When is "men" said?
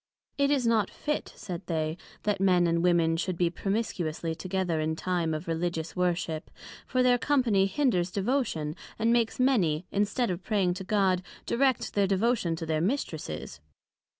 2.41-2.65